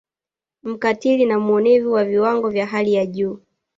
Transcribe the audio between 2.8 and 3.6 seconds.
ya juu